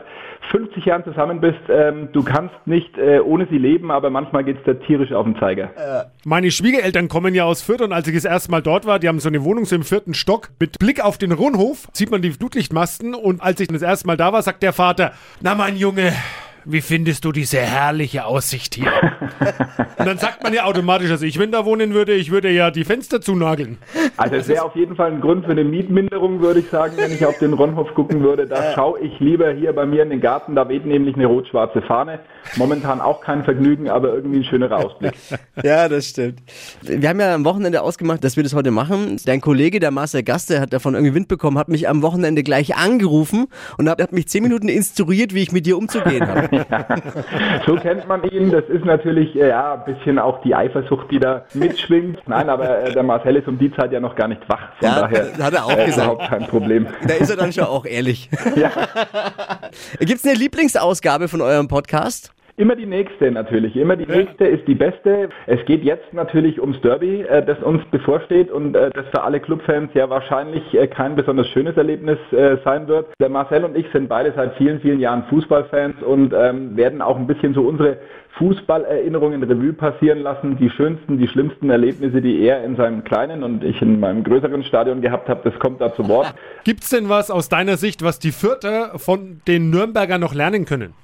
50 0.51 0.85
Jahren 0.85 1.03
zusammen 1.03 1.41
bist. 1.41 1.59
Ähm, 1.69 2.09
du 2.13 2.23
kannst 2.23 2.55
nicht 2.65 2.97
äh, 2.97 3.19
ohne 3.19 3.47
sie 3.49 3.57
leben, 3.57 3.91
aber 3.91 4.09
manchmal 4.09 4.43
geht's 4.43 4.61
da 4.65 4.73
tierisch 4.73 5.11
auf 5.11 5.25
den 5.25 5.37
Zeiger. 5.37 5.69
Meine 6.25 6.51
Schwiegereltern 6.51 7.07
kommen 7.09 7.35
ja 7.35 7.43
aus 7.43 7.61
Fürth 7.61 7.81
und 7.81 7.91
als 7.91 8.07
ich 8.07 8.15
das 8.15 8.25
erste 8.25 8.51
Mal 8.51 8.61
dort 8.61 8.85
war, 8.85 8.99
die 8.99 9.07
haben 9.07 9.19
so 9.19 9.29
eine 9.29 9.43
Wohnung 9.43 9.65
so 9.65 9.75
im 9.75 9.83
vierten 9.83 10.13
Stock. 10.13 10.49
Mit 10.59 10.79
Blick 10.79 11.03
auf 11.03 11.17
den 11.17 11.31
Rundhof 11.31 11.87
sieht 11.93 12.09
man 12.09 12.21
die 12.21 12.31
Flutlichtmasten 12.31 13.13
und 13.13 13.41
als 13.41 13.59
ich 13.59 13.67
das 13.67 13.81
erste 13.81 14.07
Mal 14.07 14.17
da 14.17 14.31
war, 14.31 14.41
sagt 14.41 14.63
der 14.63 14.73
Vater, 14.73 15.11
na 15.41 15.55
mein 15.55 15.75
Junge, 15.75 16.13
wie 16.69 16.81
findest 16.81 17.23
du 17.25 17.31
diese 17.31 17.59
herrliche 17.59 18.25
Aussicht 18.25 18.75
hier? 18.75 18.91
und 19.97 20.05
dann 20.05 20.17
sagt 20.17 20.43
man 20.43 20.53
ja 20.53 20.65
automatisch, 20.65 21.09
also 21.09 21.25
ich, 21.25 21.39
wenn 21.39 21.51
da 21.51 21.65
wohnen 21.65 21.93
würde, 21.93 22.13
ich 22.13 22.31
würde 22.31 22.49
ja 22.49 22.71
die 22.71 22.83
Fenster 22.83 23.21
zunageln. 23.21 23.77
Also 24.17 24.35
es 24.35 24.47
wäre 24.47 24.63
auf 24.63 24.75
jeden 24.75 24.95
Fall 24.95 25.11
ein 25.11 25.21
Grund 25.21 25.45
für 25.45 25.51
eine 25.51 25.63
Mietminderung, 25.63 26.41
würde 26.41 26.59
ich 26.59 26.69
sagen, 26.69 26.93
wenn 26.97 27.11
ich 27.11 27.25
auf 27.25 27.37
den 27.39 27.53
Ronhof 27.53 27.93
gucken 27.93 28.21
würde. 28.21 28.47
Da 28.47 28.73
schaue 28.73 28.99
ich 28.99 29.19
lieber 29.19 29.51
hier 29.51 29.73
bei 29.73 29.85
mir 29.85 30.03
in 30.03 30.09
den 30.09 30.21
Garten, 30.21 30.55
da 30.55 30.67
weht 30.67 30.85
nämlich 30.85 31.15
eine 31.15 31.25
rot-schwarze 31.25 31.81
Fahne. 31.81 32.19
Momentan 32.57 33.01
auch 33.01 33.21
kein 33.21 33.43
Vergnügen, 33.43 33.89
aber 33.89 34.13
irgendwie 34.13 34.39
ein 34.39 34.43
schönerer 34.43 34.77
Ausblick. 34.85 35.13
Ja, 35.63 35.89
das 35.89 36.09
stimmt. 36.09 36.39
Wir 36.83 37.09
haben 37.09 37.19
ja 37.19 37.33
am 37.33 37.43
Wochenende 37.43 37.81
ausgemacht, 37.81 38.23
dass 38.23 38.35
wir 38.35 38.43
das 38.43 38.53
heute 38.53 38.69
machen. 38.69 39.17
Dein 39.25 39.41
Kollege, 39.41 39.79
der 39.79 39.89
Marcel 39.91 40.21
Gaste, 40.21 40.59
hat 40.61 40.71
davon 40.71 40.93
irgendwie 40.93 41.15
Wind 41.15 41.27
bekommen, 41.27 41.57
hat 41.57 41.67
mich 41.67 41.89
am 41.89 42.03
Wochenende 42.03 42.43
gleich 42.43 42.75
angerufen 42.75 43.47
und 43.77 43.89
hat, 43.89 44.01
hat 44.01 44.13
mich 44.13 44.27
zehn 44.27 44.43
Minuten 44.43 44.69
instruiert, 44.69 45.33
wie 45.33 45.41
ich 45.41 45.51
mit 45.51 45.65
dir 45.65 45.77
umzugehen 45.77 46.27
habe. 46.27 46.49
So 47.65 47.75
kennt 47.75 48.07
man 48.07 48.23
ihn. 48.23 48.51
Das 48.51 48.63
ist 48.65 48.85
natürlich 48.85 49.35
äh, 49.35 49.49
ja 49.49 49.73
ein 49.75 49.85
bisschen 49.93 50.19
auch 50.19 50.41
die 50.41 50.55
Eifersucht, 50.55 51.09
die 51.11 51.19
da 51.19 51.43
mitschwingt. 51.53 52.19
Nein, 52.27 52.49
aber 52.49 52.83
äh, 52.83 52.93
der 52.93 53.03
Marcel 53.03 53.35
ist 53.37 53.47
um 53.47 53.57
die 53.57 53.71
Zeit 53.73 53.91
ja 53.91 53.99
noch 53.99 54.15
gar 54.15 54.27
nicht 54.27 54.41
wach. 54.47 54.73
Von 54.79 54.87
Ja, 54.87 55.01
daher 55.01 55.33
hat 55.45 55.53
er 55.53 55.65
auch 55.65 55.71
äh, 55.77 55.85
gesagt. 55.85 56.11
überhaupt 56.11 56.29
kein 56.29 56.47
Problem. 56.47 56.87
Da 57.07 57.13
ist 57.15 57.29
er 57.29 57.37
dann 57.37 57.51
schon 57.53 57.65
auch 57.65 57.85
ehrlich. 57.85 58.29
Ja. 58.55 58.71
Gibt 59.99 60.19
es 60.19 60.25
eine 60.25 60.35
Lieblingsausgabe 60.35 61.27
von 61.27 61.41
eurem 61.41 61.67
Podcast? 61.67 62.31
Immer 62.59 62.75
die 62.75 62.87
nächste 62.87 63.29
natürlich. 63.29 63.75
Immer 63.75 63.95
die 63.95 64.07
nächste 64.07 64.45
ist 64.47 64.67
die 64.67 64.73
beste. 64.73 65.29
Es 65.45 65.63
geht 65.65 65.83
jetzt 65.83 66.11
natürlich 66.11 66.59
ums 66.59 66.81
Derby, 66.81 67.21
äh, 67.21 67.45
das 67.45 67.59
uns 67.59 67.85
bevorsteht 67.91 68.49
und 68.49 68.75
äh, 68.75 68.89
das 68.89 69.05
für 69.11 69.21
alle 69.21 69.39
Clubfans 69.39 69.91
ja 69.93 70.09
wahrscheinlich 70.09 70.73
äh, 70.73 70.87
kein 70.87 71.15
besonders 71.15 71.47
schönes 71.49 71.77
Erlebnis 71.77 72.17
sein 72.63 72.87
wird. 72.87 73.13
Der 73.19 73.29
Marcel 73.29 73.63
und 73.63 73.77
ich 73.77 73.85
sind 73.93 74.09
beide 74.09 74.33
seit 74.35 74.55
vielen, 74.55 74.81
vielen 74.81 74.99
Jahren 74.99 75.25
Fußballfans 75.29 76.01
und 76.01 76.33
ähm, 76.33 76.75
werden 76.75 77.03
auch 77.03 77.15
ein 77.15 77.27
bisschen 77.27 77.53
so 77.53 77.61
unsere 77.61 77.97
Fußballerinnerungen 78.39 79.43
Revue 79.43 79.73
passieren 79.73 80.19
lassen. 80.19 80.57
Die 80.57 80.71
schönsten, 80.71 81.19
die 81.19 81.27
schlimmsten 81.27 81.69
Erlebnisse, 81.69 82.21
die 82.21 82.41
er 82.41 82.63
in 82.63 82.75
seinem 82.75 83.03
kleinen 83.03 83.43
und 83.43 83.63
ich 83.63 83.79
in 83.83 83.99
meinem 83.99 84.23
größeren 84.23 84.63
Stadion 84.63 85.01
gehabt 85.01 85.29
habe, 85.29 85.47
das 85.47 85.59
kommt 85.59 85.79
da 85.79 85.93
zu 85.93 86.07
Wort. 86.07 86.33
Gibt's 86.63 86.89
denn 86.89 87.07
was 87.07 87.29
aus 87.29 87.49
deiner 87.49 87.77
Sicht, 87.77 88.03
was 88.03 88.17
die 88.17 88.31
Fürther 88.31 88.97
von 88.97 89.41
den 89.47 89.69
Nürnbergern 89.69 90.19
noch 90.19 90.33
lernen 90.33 90.65
können? 90.65 90.95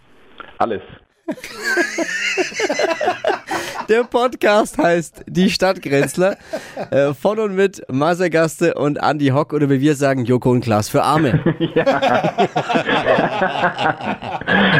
Alles. 0.57 0.81
Der 3.89 4.03
Podcast 4.03 4.77
heißt 4.77 5.23
Die 5.27 5.49
Stadtgrenzler. 5.49 6.37
Äh, 6.89 7.13
von 7.13 7.39
und 7.39 7.55
mit 7.55 7.83
Marcel 7.91 8.29
Gaste 8.29 8.73
und 8.75 8.97
Andy 8.97 9.27
Hock 9.27 9.53
oder 9.53 9.69
wie 9.69 9.81
wir 9.81 9.95
sagen, 9.95 10.25
Joko 10.25 10.51
und 10.51 10.61
Klaas 10.61 10.89
für 10.89 11.03
Arme. 11.03 11.43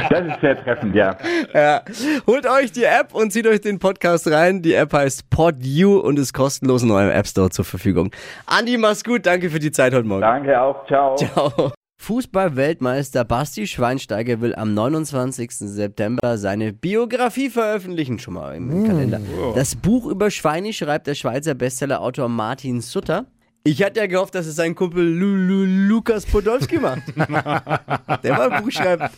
Das 0.09 0.27
ist 0.27 0.41
sehr 0.41 0.63
treffend, 0.63 0.95
ja. 0.95 1.17
Ja. 1.53 1.81
Holt 2.27 2.47
euch 2.47 2.71
die 2.71 2.83
App 2.83 3.13
und 3.13 3.31
zieht 3.31 3.47
euch 3.47 3.61
den 3.61 3.79
Podcast 3.79 4.29
rein. 4.29 4.61
Die 4.61 4.73
App 4.73 4.93
heißt 4.93 5.29
PodU 5.29 5.97
und 5.99 6.19
ist 6.19 6.33
kostenlos 6.33 6.83
in 6.83 6.91
eurem 6.91 7.11
App 7.11 7.27
Store 7.27 7.49
zur 7.49 7.65
Verfügung. 7.65 8.11
Andi, 8.45 8.77
mach's 8.77 9.03
gut. 9.03 9.25
Danke 9.25 9.49
für 9.49 9.59
die 9.59 9.71
Zeit 9.71 9.93
heute 9.93 10.07
Morgen. 10.07 10.21
Danke 10.21 10.59
auch. 10.59 10.85
Ciao. 10.87 11.15
Ciao. 11.15 11.73
Fußball-Weltmeister 12.03 13.23
Basti 13.23 13.65
Schweinsteiger 13.65 14.41
will 14.41 14.53
am 14.55 14.73
29. 14.73 15.49
September 15.51 16.37
seine 16.37 16.73
Biografie 16.73 17.49
veröffentlichen, 17.49 18.19
schon 18.19 18.33
mal 18.33 18.55
im 18.55 18.85
Kalender. 18.85 19.21
Das 19.55 19.77
Buch 19.77 20.07
über 20.07 20.29
Schweine 20.29 20.73
schreibt 20.73 21.07
der 21.07 21.15
Schweizer 21.15 21.53
Bestsellerautor 21.53 22.27
Martin 22.27 22.81
Sutter. 22.81 23.27
Ich 23.63 23.81
hatte 23.81 24.01
ja 24.01 24.07
gehofft, 24.07 24.35
dass 24.35 24.47
es 24.47 24.57
sein 24.57 24.75
Kumpel 24.75 25.01
Lu 25.01 25.27
Lu 25.27 25.63
Lukas 25.63 26.25
Podolski 26.25 26.77
macht. 26.77 27.03
Der 27.15 28.33
mal 28.33 28.51
ein 28.51 28.61
Buch 28.61 28.71
schreibt. 28.71 29.09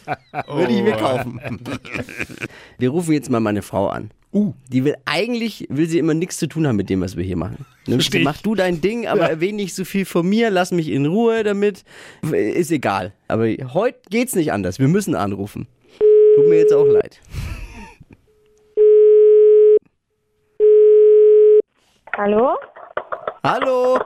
Würde 0.47 0.71
ich 0.71 0.83
mir 0.83 0.95
kaufen. 0.95 1.41
Wir 2.77 2.89
rufen 2.91 3.13
jetzt 3.13 3.31
mal 3.31 3.39
meine 3.39 3.63
Frau 3.63 3.87
an. 3.87 4.11
Die 4.67 4.83
will 4.83 4.97
eigentlich, 5.05 5.65
will 5.69 5.87
sie 5.87 5.97
immer 5.97 6.13
nichts 6.13 6.35
zu 6.35 6.47
tun 6.49 6.67
haben 6.67 6.75
mit 6.75 6.89
dem, 6.89 6.99
was 6.99 7.15
wir 7.15 7.23
hier 7.23 7.37
machen. 7.37 7.65
Ne? 7.87 7.95
Versteh. 7.95 8.21
Mach 8.21 8.41
du 8.41 8.53
dein 8.53 8.81
Ding, 8.81 9.07
aber 9.07 9.29
erwähne 9.29 9.57
nicht 9.57 9.73
so 9.73 9.85
viel 9.85 10.03
von 10.03 10.27
mir, 10.27 10.49
lass 10.49 10.73
mich 10.73 10.89
in 10.89 11.05
Ruhe 11.05 11.43
damit. 11.43 11.85
Ist 12.33 12.69
egal. 12.69 13.13
Aber 13.29 13.45
heute 13.45 13.99
geht's 14.09 14.35
nicht 14.35 14.51
anders. 14.51 14.77
Wir 14.77 14.89
müssen 14.89 15.15
anrufen. 15.15 15.67
Tut 16.35 16.49
mir 16.49 16.57
jetzt 16.57 16.73
auch 16.73 16.85
leid. 16.85 17.21
Hallo? 22.17 22.55
Hallo! 23.41 23.99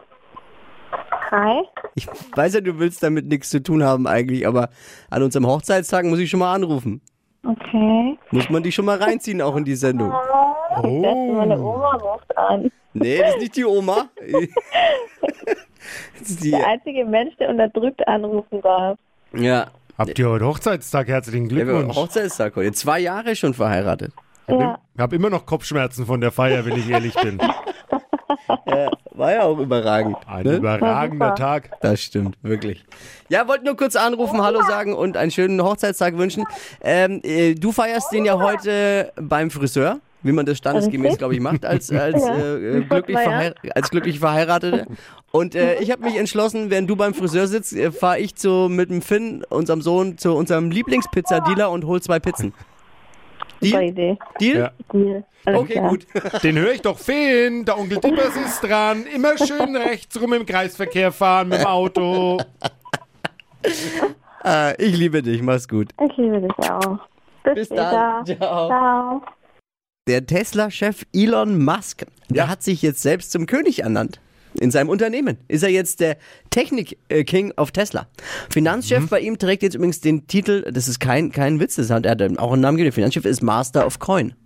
Hi? 1.32 1.64
Ich 1.96 2.08
weiß 2.36 2.54
ja, 2.56 2.62
du 2.62 2.78
willst 2.78 3.02
damit 3.02 3.28
nichts 3.28 3.50
zu 3.50 3.64
tun 3.64 3.84
haben 3.84 4.06
eigentlich, 4.06 4.46
aber 4.46 4.70
an 5.10 5.24
unserem 5.24 5.48
Hochzeitstag 5.48 6.06
muss 6.06 6.20
ich 6.20 6.30
schon 6.30 6.40
mal 6.40 6.54
anrufen. 6.54 7.02
Okay. 7.44 8.18
Muss 8.32 8.50
man 8.50 8.64
dich 8.64 8.76
schon 8.76 8.86
mal 8.86 8.98
reinziehen, 9.02 9.42
auch 9.42 9.56
in 9.56 9.64
die 9.66 9.76
Sendung. 9.76 10.10
Ich 10.12 10.76
dachte, 10.76 11.34
meine 11.34 11.60
Oma 11.60 11.96
ruft 11.96 12.38
an. 12.38 12.72
Nee, 12.94 13.20
das 13.20 13.32
ist 13.36 13.40
nicht 13.40 13.56
die 13.56 13.66
Oma. 13.66 14.10
Das 16.20 16.30
ist 16.30 16.44
die, 16.44 16.52
Der 16.52 16.68
einzige 16.68 17.06
Mensch, 17.06 17.36
der 17.38 17.50
unterdrückt 17.50 18.06
anrufen 18.08 18.62
darf. 18.62 19.00
ja, 19.34 19.68
Habt 19.98 20.18
ihr 20.20 20.30
heute 20.30 20.46
Hochzeitstag? 20.46 21.08
Herzlichen 21.08 21.48
Glückwunsch. 21.50 21.96
Hochzeitstag 21.96 22.56
heute. 22.56 22.72
Zwei 22.74 23.00
Jahre 23.00 23.36
schon 23.36 23.54
verheiratet. 23.54 24.14
Ja. 24.48 24.80
Ich 24.96 25.02
habe 25.02 25.16
immer 25.16 25.30
noch 25.30 25.46
Kopfschmerzen 25.46 26.06
von 26.06 26.22
der 26.22 26.32
Feier, 26.32 26.66
wenn 26.66 26.78
ich 26.78 26.90
ehrlich 26.90 27.16
bin. 27.16 27.38
Ja, 28.66 28.92
war 29.12 29.32
ja 29.32 29.44
auch 29.44 29.60
überragend. 29.60 30.18
Ein 30.28 30.46
ne? 30.46 30.56
überragender. 30.58 31.36
Tag. 31.36 31.70
Das 31.82 32.02
stimmt, 32.02 32.38
wirklich. 32.42 32.84
Ja, 33.30 33.48
wollte 33.48 33.66
nur 33.66 33.78
kurz 33.78 33.96
anrufen, 33.96 34.42
Hallo 34.42 34.62
sagen 34.64 34.94
und 34.94 35.18
einen 35.18 35.32
schönen 35.32 35.62
Hochzeitstag 35.62 36.18
wünschen. 36.18 36.46
Ähm, 36.82 37.22
äh, 37.24 37.54
du 37.54 37.72
feierst 37.72 38.12
den 38.12 38.26
ja 38.26 38.40
heute 38.40 39.12
beim 39.16 39.52
Friseur. 39.52 40.00
wie 40.22 40.32
man 40.32 40.46
das 40.46 40.58
standesgemäß, 40.58 41.18
glaube 41.18 41.34
ich, 41.34 41.40
macht 41.40 41.66
als, 41.66 41.92
als, 41.92 42.22
Ja, 42.22 42.36
äh, 42.36 42.80
äh, 42.80 42.82
wie 42.82 42.86
vor 42.86 43.02
glücklich, 43.02 43.76
als 43.76 43.90
glücklich 43.90 44.20
Verheiratete. 44.20 44.88
Und 45.32 45.56
äh, 45.56 45.80
ich 45.80 45.92
habe 45.92 46.04
mich 46.04 46.18
entschlossen, 46.18 46.70
während 46.70 46.90
du 46.90 46.96
beim 46.96 47.14
Friseur 47.14 47.48
sitzt, 47.48 47.74
äh, 47.74 47.92
fahre 47.92 48.20
ich 48.20 48.36
zu, 48.36 48.68
mit 48.70 48.90
dem 48.90 49.02
Finn, 49.02 49.44
unserem 49.50 49.82
Sohn, 49.82 50.18
zu 50.18 50.34
unserem 50.34 50.72
Lieblingspizzadealer 50.72 51.72
und 51.72 51.86
hol 51.86 52.02
zwei 52.02 52.20
Pizzen. 52.20 52.54
Super 53.62 53.80
Deal? 53.80 53.84
Idee. 53.90 54.18
Deal? 54.40 54.58
Ja. 54.60 54.72
Deal. 54.94 55.24
Alles 55.46 55.60
Okay, 55.62 55.74
klar. 55.74 55.90
gut. 55.90 56.08
Den 56.44 56.58
höre 56.58 56.74
ich 56.74 56.82
doch 56.82 56.98
Finn, 56.98 57.66
der 57.66 57.78
Onkel 57.78 57.98
Dippers 58.02 58.36
ist 58.36 58.62
dran. 58.62 59.06
Immer 59.14 59.38
schön 59.38 59.76
rechts 59.76 60.20
rum 60.22 60.34
im 60.34 60.46
Kreisverkehr 60.46 61.12
fahren 61.12 61.50
mit 61.50 61.60
dem 61.60 61.68
Auto. 61.68 62.38
Ah, 64.42 64.74
ich 64.78 64.96
liebe 64.96 65.22
dich, 65.22 65.42
mach's 65.42 65.68
gut. 65.68 65.90
Ich 66.10 66.16
liebe 66.18 66.40
dich 66.40 66.52
auch. 66.72 66.98
Bis, 67.44 67.56
Bis 67.56 67.66
später. 67.68 67.92
dann. 67.92 68.26
Ciao. 68.26 68.68
Ciao. 68.70 69.22
Der 70.08 70.26
Tesla-Chef 70.26 71.06
Elon 71.14 71.62
Musk, 71.64 72.06
der 72.30 72.48
hat 72.48 72.64
sich 72.64 72.82
jetzt 72.82 73.02
selbst 73.02 73.32
zum 73.32 73.46
König 73.48 73.84
ernannt. 73.84 74.22
In 74.60 74.72
seinem 74.72 74.90
Unternehmen 74.90 75.38
ist 75.48 75.64
er 75.64 75.70
jetzt 75.70 76.00
der 76.00 76.18
Technik-King 76.50 77.54
auf 77.56 77.72
Tesla. 77.72 78.08
Finanzchef 78.50 79.08
bei 79.10 79.20
ihm 79.20 79.38
trägt 79.38 79.64
jetzt 79.64 79.76
übrigens 79.76 80.02
den 80.02 80.28
Titel, 80.28 80.70
das 80.72 80.88
ist 80.88 81.00
kein, 81.00 81.32
kein 81.32 81.60
Witz, 81.60 81.76
das 81.76 81.90
hat 81.90 82.06
er 82.06 82.12
hat 82.12 82.40
auch 82.40 82.54
einen 82.54 82.62
Namen 82.62 82.78
gegeben. 82.78 82.94
Finanzchef 82.94 83.26
ist 83.26 83.42
Master 83.42 83.86
of 83.86 84.00
Coin. 84.00 84.34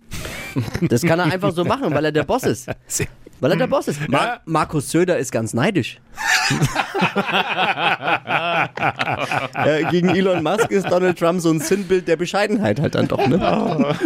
Das 0.82 1.02
kann 1.02 1.18
er 1.18 1.24
einfach 1.24 1.52
so 1.52 1.64
machen, 1.64 1.92
weil 1.94 2.04
er 2.04 2.12
der 2.12 2.22
Boss 2.22 2.44
ist. 2.44 2.68
Weil 3.40 3.50
er 3.50 3.56
der 3.56 3.66
Boss 3.66 3.88
ist. 3.88 4.08
Ma 4.08 4.24
Ja. 4.24 4.40
Markus 4.44 4.90
Söder 4.90 5.18
ist 5.18 5.32
ganz 5.32 5.52
neidisch. 5.52 6.00
ja, 7.16 8.70
gegen 9.90 10.10
Elon 10.10 10.42
Musk 10.42 10.70
ist 10.70 10.88
Donald 10.88 11.18
Trump 11.18 11.40
so 11.40 11.50
ein 11.50 11.60
Sinnbild 11.60 12.06
der 12.06 12.16
Bescheidenheit 12.16 12.80
halt 12.80 12.94
dann 12.94 13.08
doch, 13.08 13.26
ne? 13.26 13.96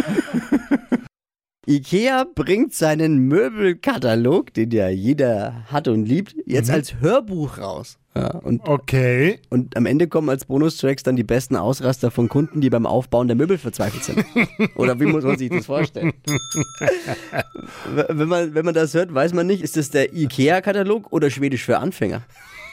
Ikea 1.69 2.25
bringt 2.33 2.73
seinen 2.73 3.19
Möbelkatalog, 3.27 4.51
den 4.55 4.71
ja 4.71 4.89
jeder 4.89 5.65
hat 5.71 5.87
und 5.87 6.05
liebt, 6.05 6.35
jetzt 6.47 6.71
als 6.71 6.95
Hörbuch 6.99 7.59
raus. 7.59 7.99
Ja, 8.15 8.29
und, 8.39 8.67
Okay. 8.67 9.37
und 9.51 9.77
am 9.77 9.85
Ende 9.85 10.07
kommen 10.07 10.29
als 10.29 10.45
Bonustracks 10.45 11.03
dann 11.03 11.15
die 11.15 11.23
besten 11.23 11.55
Ausraster 11.55 12.09
von 12.09 12.27
Kunden, 12.27 12.59
die 12.59 12.71
beim 12.71 12.87
Aufbauen 12.87 13.27
der 13.27 13.37
Möbel 13.37 13.59
verzweifelt 13.59 14.03
sind. 14.03 14.25
Oder 14.77 14.99
wie 14.99 15.05
muss 15.05 15.23
man 15.23 15.37
sich 15.37 15.49
das 15.51 15.67
vorstellen? 15.67 16.13
Wenn, 18.07 18.27
man, 18.27 18.55
wenn 18.55 18.65
man 18.65 18.73
das 18.73 18.95
hört, 18.95 19.13
weiß 19.13 19.33
man 19.33 19.45
nicht, 19.45 19.61
ist 19.61 19.77
das 19.77 19.91
der 19.91 20.11
Ikea-Katalog 20.13 21.11
oder 21.11 21.29
Schwedisch 21.29 21.63
für 21.65 21.77
Anfänger? 21.77 22.23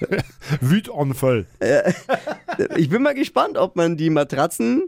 Wütanfall. 0.61 1.47
Ich 2.77 2.89
bin 2.89 3.03
mal 3.03 3.15
gespannt, 3.15 3.59
ob 3.59 3.77
man 3.77 3.97
die 3.97 4.09
Matratzen 4.11 4.85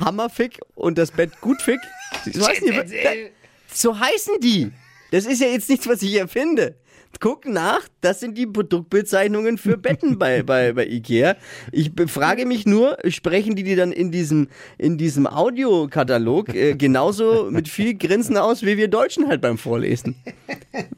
Hammerfick 0.00 0.60
und 0.74 0.98
das 0.98 1.10
Bett 1.10 1.40
Gutfick. 1.40 1.80
Ich 2.26 2.40
weiß 2.40 2.60
nicht, 2.60 3.32
so 3.72 3.98
heißen 3.98 4.34
die. 4.40 4.70
Das 5.10 5.26
ist 5.26 5.40
ja 5.40 5.48
jetzt 5.48 5.68
nichts, 5.68 5.88
was 5.88 6.02
ich 6.02 6.14
erfinde. 6.16 6.76
Guck 7.20 7.46
nach, 7.46 7.80
das 8.00 8.20
sind 8.20 8.36
die 8.36 8.46
Produktbezeichnungen 8.46 9.58
für 9.58 9.76
Betten 9.76 10.18
bei, 10.18 10.42
bei, 10.46 10.72
bei 10.72 10.86
Ikea. 10.86 11.36
Ich 11.72 11.92
frage 12.06 12.46
mich 12.46 12.66
nur, 12.66 12.98
sprechen 13.08 13.54
die 13.54 13.62
die 13.62 13.76
dann 13.76 13.92
in 13.92 14.10
diesem, 14.10 14.48
in 14.78 14.98
diesem 14.98 15.26
Audiokatalog 15.26 16.54
äh, 16.54 16.74
genauso 16.74 17.48
mit 17.50 17.68
viel 17.68 17.96
Grinsen 17.96 18.36
aus, 18.36 18.62
wie 18.62 18.76
wir 18.76 18.88
Deutschen 18.88 19.28
halt 19.28 19.40
beim 19.40 19.58
Vorlesen? 19.58 20.16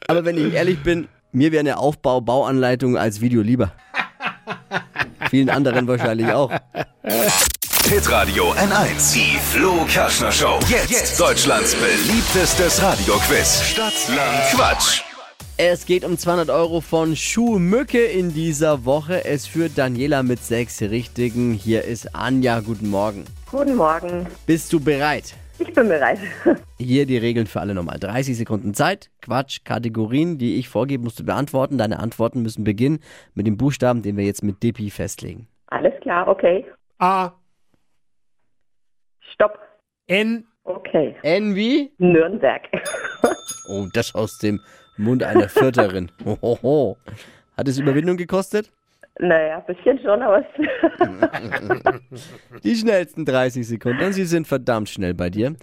Aber 0.06 0.24
wenn 0.24 0.38
ich 0.38 0.54
ehrlich 0.54 0.82
bin, 0.82 1.08
mir 1.32 1.52
wäre 1.52 1.60
eine 1.60 1.78
Aufbau-Bauanleitung 1.78 2.96
als 2.96 3.20
Video 3.20 3.42
lieber. 3.42 3.72
Vielen 5.30 5.50
anderen 5.50 5.86
wahrscheinlich 5.86 6.28
auch. 6.28 6.50
Hitradio 7.88 8.46
N1. 8.54 9.14
Die 9.14 9.38
Flo 9.38 9.84
Kaschner 9.86 10.32
Show. 10.32 10.58
Jetzt. 10.68 11.20
Deutschlands 11.20 11.76
beliebtestes 11.76 12.82
Radioquiz. 12.82 13.62
Stadt, 13.62 14.08
Land, 14.08 14.42
Quatsch. 14.52 15.02
Es 15.56 15.86
geht 15.86 16.04
um 16.04 16.18
200 16.18 16.50
Euro 16.50 16.80
von 16.80 17.14
Schuhmücke 17.14 18.04
in 18.04 18.34
dieser 18.34 18.84
Woche. 18.84 19.24
Es 19.24 19.46
führt 19.46 19.78
Daniela 19.78 20.24
mit 20.24 20.40
sechs 20.40 20.82
Richtigen. 20.82 21.52
Hier 21.52 21.84
ist 21.84 22.12
Anja. 22.12 22.58
Guten 22.58 22.90
Morgen. 22.90 23.24
Guten 23.52 23.76
Morgen. 23.76 24.26
Bist 24.46 24.72
du 24.72 24.80
bereit? 24.80 25.36
Ich 25.60 25.72
bin 25.72 25.86
bereit. 25.86 26.18
Hier 26.78 27.06
die 27.06 27.18
Regeln 27.18 27.46
für 27.46 27.60
alle 27.60 27.72
nochmal. 27.72 28.00
30 28.00 28.36
Sekunden 28.36 28.74
Zeit. 28.74 29.10
Quatsch, 29.22 29.60
Kategorien, 29.62 30.38
die 30.38 30.56
ich 30.56 30.68
vorgebe, 30.68 31.04
musst 31.04 31.20
du 31.20 31.24
beantworten. 31.24 31.78
Deine 31.78 32.00
Antworten 32.00 32.42
müssen 32.42 32.64
beginnen 32.64 32.98
mit 33.34 33.46
dem 33.46 33.56
Buchstaben, 33.56 34.02
den 34.02 34.16
wir 34.16 34.24
jetzt 34.24 34.42
mit 34.42 34.60
Dippi 34.64 34.90
festlegen. 34.90 35.46
Alles 35.68 35.94
klar, 36.00 36.26
okay. 36.26 36.66
A. 36.98 37.30
Stopp. 39.32 39.58
N. 40.06 40.46
Okay. 40.64 41.16
N 41.22 41.54
wie? 41.54 41.92
Nürnberg. 41.98 42.62
Oh, 43.68 43.88
das 43.92 44.14
aus 44.14 44.38
dem 44.38 44.60
Mund 44.96 45.24
einer 45.24 45.48
Vierterin. 45.48 46.12
Hohoho. 46.24 46.96
Hat 47.56 47.66
es 47.66 47.78
Überwindung 47.78 48.16
gekostet? 48.16 48.70
naja, 49.18 49.56
ein 49.66 49.74
bisschen 49.74 49.98
schon, 49.98 50.22
aber 50.22 50.44
Die 52.62 52.76
schnellsten 52.76 53.24
30 53.24 53.66
Sekunden. 53.66 54.04
Und 54.04 54.12
sie 54.12 54.24
sind 54.24 54.46
verdammt 54.46 54.88
schnell 54.88 55.14
bei 55.14 55.30
dir. 55.30 55.56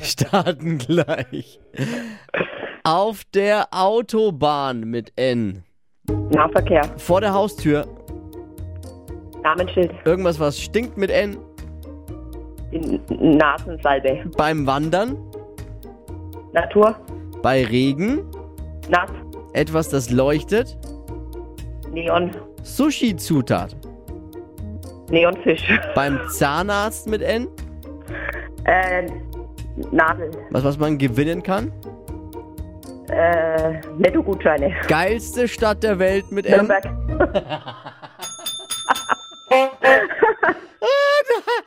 Starten 0.00 0.78
gleich. 0.78 1.60
Auf 2.82 3.22
der 3.32 3.68
Autobahn 3.70 4.80
mit 4.80 5.12
N. 5.14 5.62
Nahverkehr. 6.30 6.82
Vor 6.96 7.20
der 7.20 7.32
Haustür. 7.32 7.86
Namensschild. 9.42 9.92
Irgendwas, 10.04 10.40
was 10.40 10.58
stinkt 10.60 10.96
mit 10.96 11.10
N. 11.10 11.36
Die 12.72 13.00
Nasensalbe. 13.08 14.24
Beim 14.36 14.66
Wandern. 14.66 15.16
Natur. 16.52 16.96
Bei 17.42 17.64
Regen. 17.64 18.24
Nass. 18.88 19.10
Etwas, 19.52 19.88
das 19.88 20.10
leuchtet. 20.10 20.76
Neon. 21.92 22.30
Sushi-Zutat. 22.62 23.76
Neonfisch. 25.10 25.62
Beim 25.94 26.18
Zahnarzt 26.28 27.08
mit 27.08 27.22
N. 27.22 27.46
Äh, 28.64 29.06
Nadel. 29.92 30.30
Was, 30.50 30.64
was 30.64 30.78
man 30.78 30.98
gewinnen 30.98 31.42
kann. 31.42 31.72
Äh, 33.08 33.80
Nettogutscheine. 33.98 34.74
Geilste 34.88 35.46
Stadt 35.46 35.82
der 35.84 35.98
Welt 35.98 36.30
mit 36.32 36.46
N. 36.46 36.68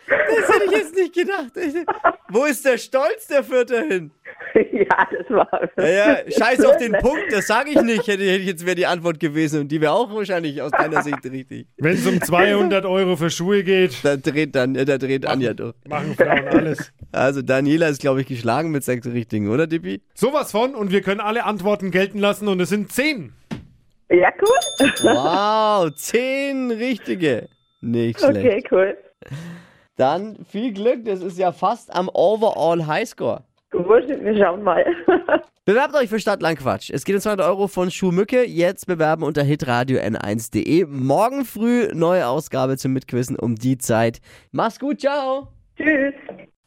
Das 0.10 0.56
hätte 0.56 0.66
ich 0.66 0.72
jetzt 0.72 0.96
nicht 0.96 1.14
gedacht. 1.14 1.52
Wo 2.30 2.46
ist 2.46 2.66
der 2.66 2.78
Stolz 2.78 3.28
der 3.28 3.44
Vierte 3.44 3.82
hin? 3.84 4.12
ja, 4.56 5.08
das 5.12 5.30
war. 5.30 5.70
Ja, 5.78 5.88
ja, 5.88 6.18
scheiß 6.32 6.64
auf 6.66 6.78
den 6.78 6.94
Punkt, 6.94 7.32
das 7.32 7.48
sage 7.48 7.70
ich 7.72 7.82
nicht. 7.82 8.08
Hätte, 8.08 8.24
hätte 8.24 8.42
ich 8.42 8.48
jetzt 8.48 8.66
wäre 8.66 8.76
die 8.76 8.86
Antwort 8.88 9.20
gewesen 9.20 9.62
und 9.62 9.68
die 9.70 9.80
wäre 9.82 9.92
auch 9.92 10.14
wahrscheinlich 10.14 10.62
aus 10.62 10.72
deiner 10.72 11.02
Sicht 11.04 11.24
richtig. 11.26 11.68
Wenn 11.78 11.94
es 11.94 12.06
um 12.08 12.22
200 12.22 12.86
Euro 12.86 13.16
für 13.16 13.30
Schuhe 13.30 13.64
geht, 13.64 14.04
Da 14.04 14.18
dreht 14.18 14.56
dann, 14.56 14.74
da 14.74 14.98
dreht 14.98 15.26
Anja 15.26 15.54
durch. 15.54 15.76
machen 15.88 16.16
Frauen 16.16 16.48
alles. 16.48 16.92
Also 17.12 17.42
Daniela 17.42 17.88
ist, 17.88 18.02
glaube 18.02 18.22
ich, 18.22 18.28
geschlagen 18.28 18.72
mit 18.72 18.84
sechs 18.84 19.06
Richtigen, 19.08 19.50
oder 19.50 19.68
Dippi? 19.68 20.02
Sowas 20.14 20.52
von 20.52 20.74
und 20.76 20.92
wir 20.92 21.02
können 21.02 21.20
alle 21.20 21.44
Antworten 21.46 21.92
gelten 21.92 22.20
lassen 22.20 22.48
und 22.48 22.60
es 22.60 22.70
sind 22.70 22.92
10. 22.92 23.34
Ja, 24.12 24.30
cool. 24.42 24.90
Wow, 25.04 25.94
zehn 25.96 26.72
Richtige. 26.72 27.48
Nicht 27.82 28.20
schlecht. 28.20 28.38
Okay, 28.38 28.64
cool. 28.72 28.98
Dann 30.00 30.38
viel 30.50 30.72
Glück, 30.72 31.04
das 31.04 31.22
ist 31.22 31.38
ja 31.38 31.52
fast 31.52 31.94
am 31.94 32.10
Overall 32.14 32.88
Highscore. 32.88 33.44
Gut, 33.70 34.08
wir 34.08 34.38
schauen 34.38 34.64
mal. 34.64 34.86
Bewerbt 35.66 35.94
euch 35.94 36.08
für 36.08 36.22
Stadtlandquatsch. 36.22 36.90
Es 36.90 37.04
geht 37.04 37.16
um 37.16 37.22
200 37.22 37.46
Euro 37.46 37.68
von 37.68 37.92
Schuhmücke. 37.92 38.46
Jetzt 38.46 38.88
bewerben 38.88 39.24
unter 39.24 39.44
hitradio 39.44 40.00
n1.de. 40.00 40.86
Morgen 40.86 41.44
früh 41.44 41.90
neue 41.94 42.28
Ausgabe 42.28 42.78
zum 42.78 42.94
Mitquissen 42.94 43.38
um 43.38 43.56
die 43.56 43.78
Zeit. 43.78 44.22
Mach's 44.54 44.80
gut, 44.80 45.02
ciao. 45.02 45.50
Tschüss. 45.76 46.14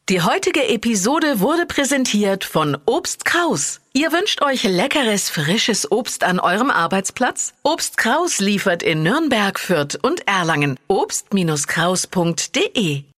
Die 0.09 0.21
heutige 0.21 0.67
Episode 0.69 1.39
wurde 1.39 1.65
präsentiert 1.65 2.43
von 2.43 2.77
Obst 2.85 3.25
Kraus. 3.25 3.81
Ihr 3.93 4.11
wünscht 4.11 4.43
euch 4.43 4.63
leckeres, 4.63 5.31
frisches 5.31 5.91
Obst 5.91 6.23
an 6.23 6.39
eurem 6.39 6.69
Arbeitsplatz? 6.69 7.55
Obst 7.63 7.97
Kraus 7.97 8.39
liefert 8.39 8.83
in 8.83 9.01
Nürnberg, 9.01 9.59
Fürth 9.59 9.97
und 10.03 10.27
Erlangen. 10.27 10.77
Obst-Kraus.de 10.87 13.05